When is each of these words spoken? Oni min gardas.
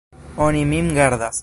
Oni 0.45 0.65
min 0.73 0.89
gardas. 0.99 1.39